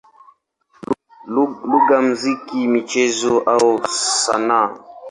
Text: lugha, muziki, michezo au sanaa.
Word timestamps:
lugha, 1.71 1.97
muziki, 2.07 2.59
michezo 2.75 3.33
au 3.53 3.65
sanaa. 4.23 4.67